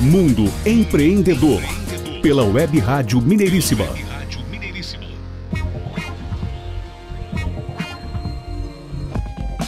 [0.00, 1.62] Mundo Empreendedor,
[2.20, 3.86] pela Web Rádio Mineiríssima.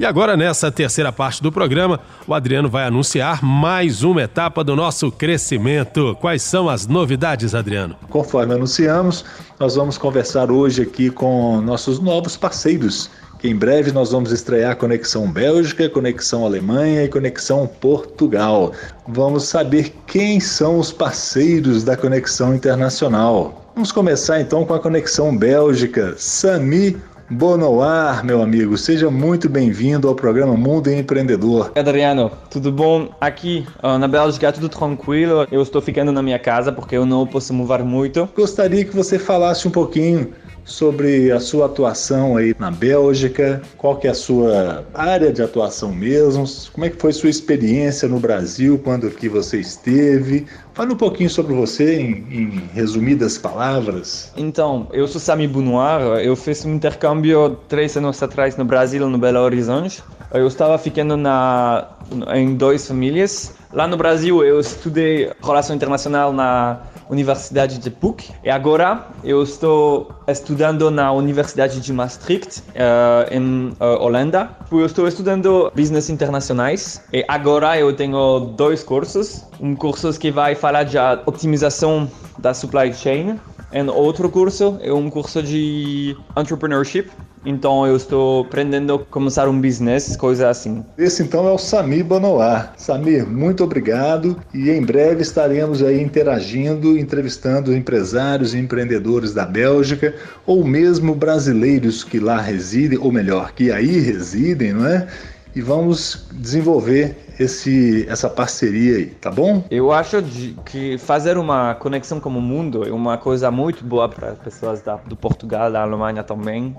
[0.00, 4.74] E agora, nessa terceira parte do programa, o Adriano vai anunciar mais uma etapa do
[4.74, 6.16] nosso crescimento.
[6.20, 7.96] Quais são as novidades, Adriano?
[8.08, 9.24] Conforme anunciamos,
[9.60, 13.10] nós vamos conversar hoje aqui com nossos novos parceiros.
[13.38, 18.72] Que em breve nós vamos estrear Conexão Bélgica, Conexão Alemanha e Conexão Portugal.
[19.08, 23.68] Vamos saber quem são os parceiros da Conexão Internacional.
[23.74, 26.14] Vamos começar então com a Conexão Bélgica.
[26.16, 26.96] Sami
[27.32, 31.72] Bonoar, meu amigo, seja muito bem-vindo ao programa Mundo Empreendedor.
[31.74, 33.08] Adriano, tudo bom?
[33.18, 35.46] Aqui na Bélgica tudo tranquilo.
[35.50, 38.28] Eu estou ficando na minha casa porque eu não posso mover muito.
[38.36, 40.34] Gostaria que você falasse um pouquinho
[40.64, 45.92] sobre a sua atuação aí na Bélgica, qual que é a sua área de atuação
[45.92, 50.46] mesmo, como é que foi sua experiência no Brasil quando que você esteve.
[50.74, 54.32] Fale um pouquinho sobre você em, em resumidas palavras.
[54.36, 59.18] Então, eu sou Sami Bounoir, eu fiz um intercâmbio três anos atrás no Brasil, no
[59.18, 60.02] Belo Horizonte.
[60.32, 61.88] Eu estava ficando na,
[62.34, 63.54] em duas famílias.
[63.72, 70.12] Lá no Brasil, eu estudei relação internacional na Universidade de PUC e agora eu estou
[70.28, 74.50] estudando na Universidade de Maastricht, uh, em uh, Holanda.
[74.70, 79.46] Eu estou estudando Business Internacionais e agora eu tenho dois cursos.
[79.58, 83.40] Um curso que vai falar de otimização da supply chain
[83.72, 87.10] e outro curso é um curso de entrepreneurship
[87.44, 90.84] então eu estou aprendendo a começar um business, coisa assim.
[90.96, 92.72] Esse então é o Samir Banoar.
[92.76, 100.14] Samir, muito obrigado e em breve estaremos aí interagindo, entrevistando empresários e empreendedores da Bélgica
[100.46, 105.06] ou mesmo brasileiros que lá residem, ou melhor, que aí residem, não é?
[105.54, 109.64] E vamos desenvolver esse, essa parceria aí, tá bom?
[109.70, 110.22] Eu acho
[110.64, 114.80] que fazer uma conexão com o mundo é uma coisa muito boa para as pessoas
[114.80, 116.74] da, do Portugal, da Alemanha também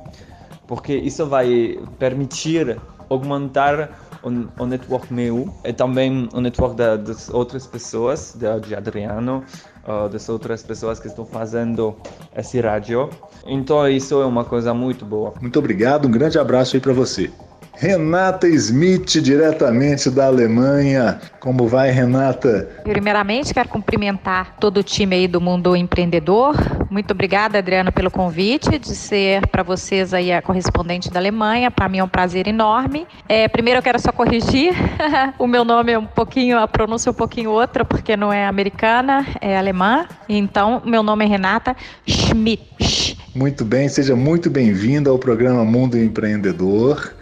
[0.67, 2.77] porque isso vai permitir
[3.09, 3.89] aumentar
[4.23, 9.43] o, o network meu e também o network da, das outras pessoas, de, de Adriano,
[9.87, 11.95] uh, das outras pessoas que estão fazendo
[12.35, 13.09] esse rádio.
[13.45, 15.33] Então isso é uma coisa muito boa.
[15.41, 17.31] Muito obrigado, um grande abraço aí para você.
[17.75, 21.19] Renata Smith, diretamente da Alemanha.
[21.39, 22.69] Como vai, Renata?
[22.83, 26.55] Primeiramente, quero cumprimentar todo o time aí do Mundo Empreendedor.
[26.89, 31.71] Muito obrigada, Adriano, pelo convite de ser para vocês aí a correspondente da Alemanha.
[31.71, 33.07] Para mim é um prazer enorme.
[33.27, 34.73] É, primeiro, eu quero só corrigir.
[35.39, 38.45] o meu nome é um pouquinho, a pronúncia é um pouquinho outra, porque não é
[38.45, 40.05] americana, é alemã.
[40.29, 41.75] Então, meu nome é Renata
[42.07, 43.17] Schmidt.
[43.35, 47.15] Muito bem, seja muito bem-vinda ao programa Mundo Empreendedor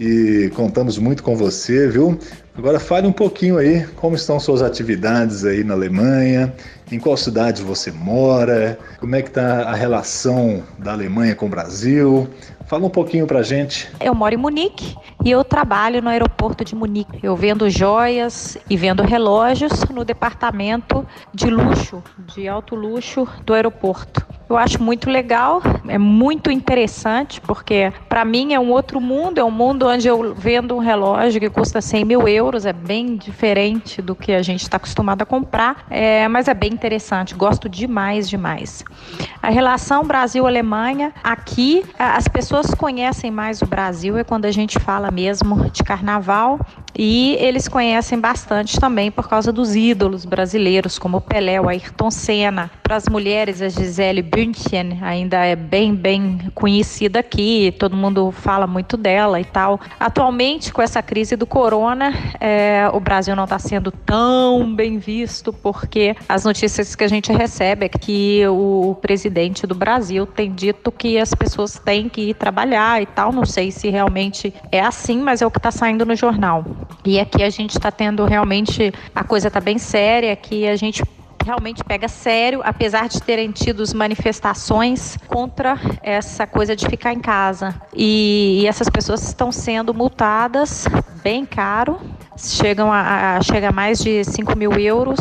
[0.00, 2.18] e contamos muito com você, viu?
[2.56, 6.54] Agora fale um pouquinho aí como estão suas atividades aí na Alemanha,
[6.90, 11.48] em qual cidade você mora, como é que está a relação da Alemanha com o
[11.50, 12.26] Brasil.
[12.66, 13.90] Fala um pouquinho pra gente.
[14.00, 17.18] Eu moro em Munique e eu trabalho no aeroporto de Munique.
[17.22, 22.02] Eu vendo joias e vendo relógios no departamento de luxo,
[22.34, 24.24] de alto luxo do aeroporto.
[24.50, 29.44] Eu acho muito legal, é muito interessante, porque para mim é um outro mundo, é
[29.44, 34.02] um mundo onde eu vendo um relógio que custa 100 mil euros, é bem diferente
[34.02, 38.28] do que a gente está acostumado a comprar, é, mas é bem interessante, gosto demais,
[38.28, 38.84] demais.
[39.40, 45.12] A relação Brasil-Alemanha, aqui as pessoas conhecem mais o Brasil, é quando a gente fala
[45.12, 46.58] mesmo de carnaval,
[46.98, 52.68] e eles conhecem bastante também por causa dos ídolos brasileiros, como Pelé, o Ayrton Senna.
[52.90, 58.66] Para as mulheres, a Gisele Bündchen ainda é bem, bem conhecida aqui, todo mundo fala
[58.66, 59.78] muito dela e tal.
[60.00, 65.52] Atualmente, com essa crise do corona, é, o Brasil não está sendo tão bem visto,
[65.52, 70.90] porque as notícias que a gente recebe é que o presidente do Brasil tem dito
[70.90, 73.30] que as pessoas têm que ir trabalhar e tal.
[73.30, 76.64] Não sei se realmente é assim, mas é o que está saindo no jornal.
[77.04, 81.04] E aqui a gente está tendo realmente, a coisa está bem séria, que a gente
[81.50, 87.74] realmente pega sério, apesar de terem tido manifestações contra essa coisa de ficar em casa.
[87.92, 90.86] E, e essas pessoas estão sendo multadas
[91.22, 92.00] bem caro,
[92.36, 95.18] chegam a, a chega a mais de 5 mil euros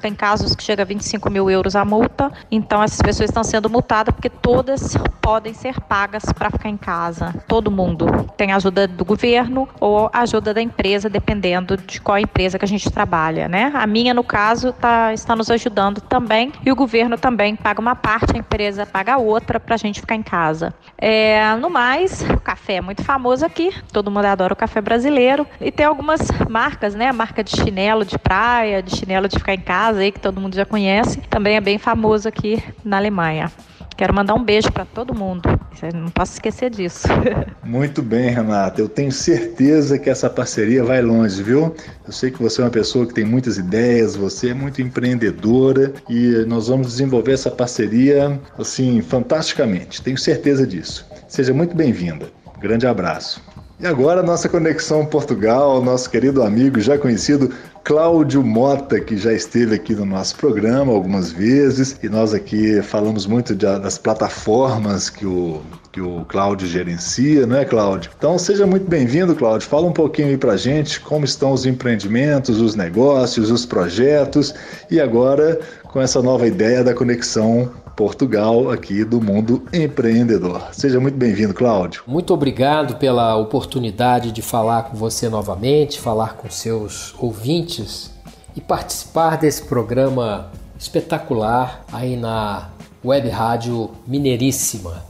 [0.00, 3.68] tem casos que chega a 25 mil euros a multa, então essas pessoas estão sendo
[3.68, 7.34] multadas porque todas podem ser pagas para ficar em casa.
[7.46, 8.06] Todo mundo
[8.36, 12.90] tem ajuda do governo ou ajuda da empresa, dependendo de qual empresa que a gente
[12.90, 13.72] trabalha, né?
[13.74, 17.96] A minha, no caso, tá, está nos ajudando também e o governo também paga uma
[17.96, 20.72] parte, a empresa paga outra para a gente ficar em casa.
[20.96, 25.37] É, no mais, o café é muito famoso aqui, todo mundo adora o café brasileiro
[25.60, 27.08] e tem algumas marcas, né?
[27.08, 30.40] A marca de chinelo de praia, de chinelo de ficar em casa aí que todo
[30.40, 33.50] mundo já conhece, também é bem famoso aqui na Alemanha.
[33.98, 35.48] Quero mandar um beijo para todo mundo.
[35.92, 37.08] Não posso esquecer disso.
[37.64, 38.80] Muito bem, Renata.
[38.80, 41.74] Eu tenho certeza que essa parceria vai longe, viu?
[42.06, 45.92] Eu sei que você é uma pessoa que tem muitas ideias, você é muito empreendedora
[46.08, 50.00] e nós vamos desenvolver essa parceria assim fantasticamente.
[50.00, 51.04] Tenho certeza disso.
[51.26, 52.28] Seja muito bem-vinda.
[52.60, 53.42] Grande abraço.
[53.80, 57.54] E agora nossa conexão Portugal, nosso querido amigo já conhecido
[57.84, 63.24] Cláudio Mota, que já esteve aqui no nosso programa algumas vezes, e nós aqui falamos
[63.24, 68.10] muito de, das plataformas que o, que o Cláudio gerencia, não é, Cláudio?
[68.18, 69.68] Então seja muito bem-vindo, Cláudio.
[69.68, 74.52] Fala um pouquinho aí pra gente como estão os empreendimentos, os negócios, os projetos,
[74.90, 80.68] e agora com essa nova ideia da conexão Portugal aqui do Mundo Empreendedor.
[80.70, 82.04] Seja muito bem-vindo, Cláudio.
[82.06, 88.12] Muito obrigado pela oportunidade de falar com você novamente, falar com seus ouvintes
[88.54, 90.48] e participar desse programa
[90.78, 92.68] espetacular aí na
[93.04, 95.02] Web Rádio Mineiríssima.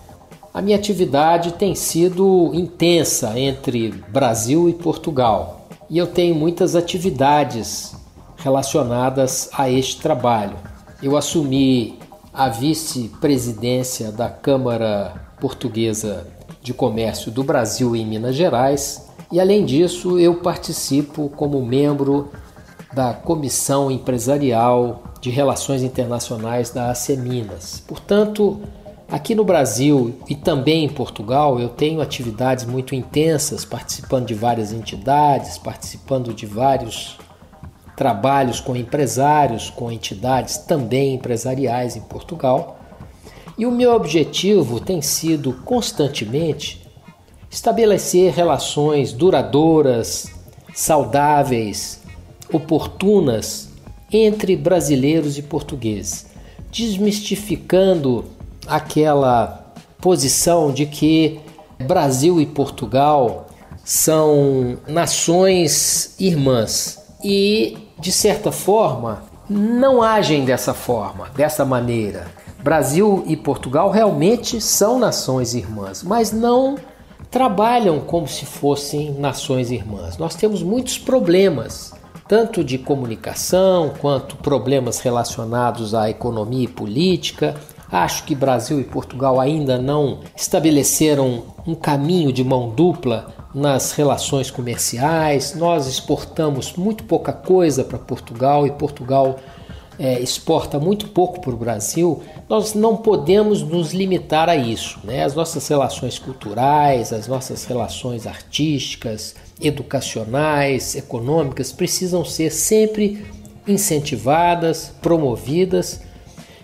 [0.55, 7.95] A minha atividade tem sido intensa entre Brasil e Portugal e eu tenho muitas atividades
[8.39, 10.57] relacionadas a este trabalho.
[11.03, 11.99] Eu assumi
[12.33, 16.27] a vice-presidência da Câmara Portuguesa
[16.63, 22.31] de Comércio do Brasil em Minas Gerais e, além disso, eu participo como membro
[22.93, 27.83] da Comissão Empresarial de Relações Internacionais da AC Minas.
[27.87, 28.61] Portanto,
[29.11, 34.73] aqui no Brasil e também em Portugal, eu tenho atividades muito intensas, participando de várias
[34.73, 37.19] entidades, participando de vários
[37.99, 42.79] trabalhos com empresários, com entidades também empresariais em Portugal.
[43.59, 46.87] E o meu objetivo tem sido constantemente
[47.51, 50.31] estabelecer relações duradouras,
[50.73, 52.01] saudáveis,
[52.53, 53.69] oportunas
[54.13, 56.27] entre brasileiros e portugueses,
[56.71, 58.27] desmistificando
[58.65, 61.41] aquela posição de que
[61.81, 63.49] Brasil e Portugal
[63.85, 72.27] são nações irmãs e de certa forma, não agem dessa forma, dessa maneira.
[72.63, 76.77] Brasil e Portugal realmente são nações irmãs, mas não
[77.31, 80.19] trabalham como se fossem nações irmãs.
[80.19, 81.93] Nós temos muitos problemas,
[82.27, 87.55] tanto de comunicação quanto problemas relacionados à economia e política.
[87.91, 94.51] Acho que Brasil e Portugal ainda não estabeleceram um caminho de mão dupla nas relações
[94.51, 95.55] comerciais.
[95.55, 99.39] Nós exportamos muito pouca coisa para Portugal e Portugal
[99.99, 102.23] é, exporta muito pouco para o Brasil.
[102.49, 105.01] Nós não podemos nos limitar a isso.
[105.03, 105.25] Né?
[105.25, 113.27] As nossas relações culturais, as nossas relações artísticas, educacionais, econômicas precisam ser sempre
[113.67, 116.01] incentivadas, promovidas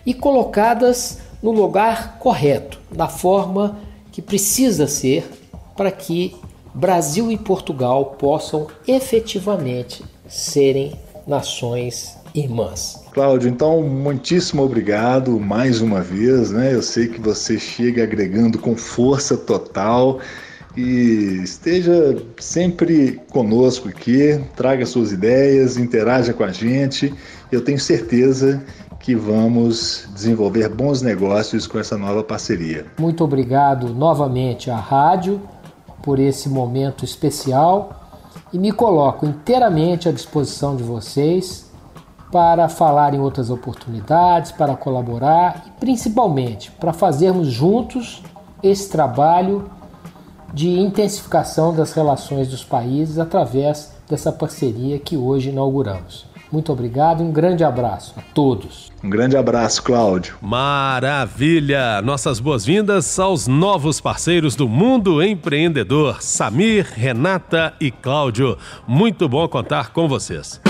[0.07, 3.79] e colocadas no lugar correto, da forma
[4.13, 5.29] que precisa ser
[5.77, 6.37] para que
[6.75, 10.95] Brasil e Portugal possam efetivamente serem
[11.27, 13.05] nações irmãs.
[13.13, 16.75] Cláudio, então muitíssimo obrigado mais uma vez, né?
[16.75, 20.19] Eu sei que você chega agregando com força total
[20.77, 27.15] e esteja sempre conosco aqui, traga suas ideias, interaja com a gente.
[27.53, 28.61] Eu tenho certeza
[28.99, 32.87] que vamos desenvolver bons negócios com essa nova parceria.
[32.99, 35.41] Muito obrigado novamente à rádio
[36.05, 38.03] por esse momento especial
[38.53, 41.73] e me coloco inteiramente à disposição de vocês
[42.31, 48.23] para falar em outras oportunidades, para colaborar e principalmente para fazermos juntos
[48.63, 49.71] esse trabalho
[50.53, 56.27] de intensificação das relações dos países através dessa parceria que hoje inauguramos.
[56.51, 58.93] Muito obrigado e um grande abraço a todos.
[59.03, 60.37] Um grande abraço, Cláudio.
[60.41, 62.01] Maravilha!
[62.03, 68.57] Nossas boas-vindas aos novos parceiros do Mundo Empreendedor, Samir, Renata e Cláudio.
[68.87, 70.61] Muito bom contar com vocês.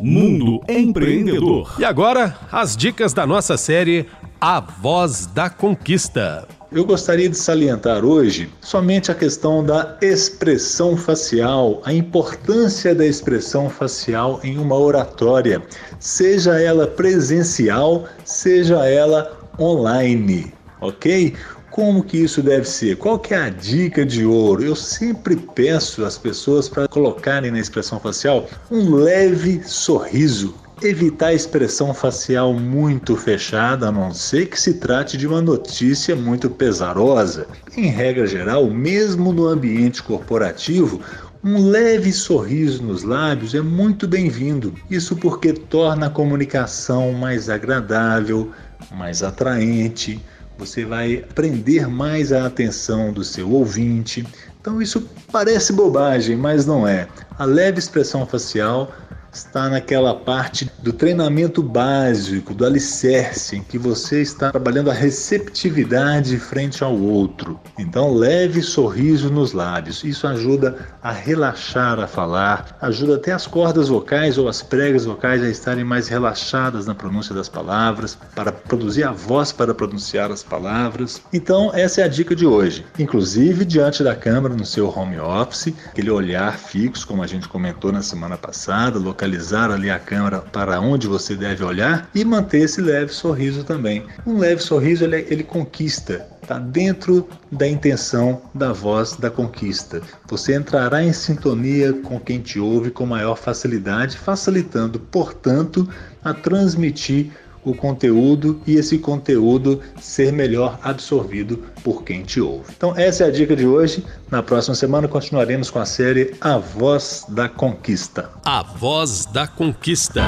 [0.00, 1.74] Mundo Empreendedor.
[1.78, 4.06] E agora, as dicas da nossa série
[4.40, 6.46] A Voz da Conquista.
[6.72, 13.68] Eu gostaria de salientar hoje somente a questão da expressão facial, a importância da expressão
[13.68, 15.60] facial em uma oratória,
[15.98, 21.34] seja ela presencial, seja ela online, ok?
[21.72, 22.96] Como que isso deve ser?
[22.98, 24.64] Qual que é a dica de ouro?
[24.64, 31.34] Eu sempre peço às pessoas para colocarem na expressão facial um leve sorriso evitar a
[31.34, 37.46] expressão facial muito fechada, a não ser que se trate de uma notícia muito pesarosa.
[37.76, 41.00] Em regra geral, mesmo no ambiente corporativo,
[41.42, 44.74] um leve sorriso nos lábios é muito bem-vindo.
[44.90, 48.50] Isso porque torna a comunicação mais agradável,
[48.90, 50.20] mais atraente.
[50.58, 54.26] Você vai prender mais a atenção do seu ouvinte.
[54.60, 57.08] Então, isso parece bobagem, mas não é.
[57.38, 58.92] A leve expressão facial
[59.32, 66.38] está naquela parte do treinamento básico, do alicerce, em que você está trabalhando a receptividade
[66.38, 67.58] frente ao outro.
[67.78, 70.02] Então, leve sorriso nos lábios.
[70.04, 75.42] Isso ajuda a relaxar a falar, ajuda até as cordas vocais ou as pregas vocais
[75.42, 80.42] a estarem mais relaxadas na pronúncia das palavras, para produzir a voz para pronunciar as
[80.42, 81.22] palavras.
[81.32, 82.84] Então, essa é a dica de hoje.
[82.98, 87.92] Inclusive, diante da câmera no seu home office, aquele olhar fixo, como a gente comentou
[87.92, 92.80] na semana passada, localizar ali a câmera para onde você deve olhar e manter esse
[92.80, 94.06] leve sorriso também.
[94.26, 100.00] Um leve sorriso ele, ele conquista, está dentro da intenção da voz da conquista.
[100.26, 105.86] Você entrará em sintonia com quem te ouve com maior facilidade, facilitando, portanto,
[106.24, 107.30] a transmitir
[107.64, 112.72] o conteúdo e esse conteúdo ser melhor absorvido por quem te ouve.
[112.76, 114.04] Então, essa é a dica de hoje.
[114.30, 118.30] Na próxima semana continuaremos com a série A Voz da Conquista.
[118.44, 120.24] A Voz da Conquista.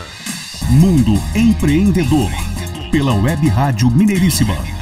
[0.71, 2.31] Mundo Empreendedor,
[2.93, 4.82] pela Web Rádio Mineiríssima.